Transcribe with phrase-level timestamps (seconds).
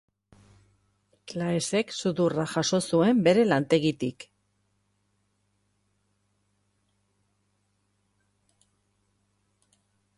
[1.31, 4.25] Claesek sudurra jaso zuen bere lantegitik.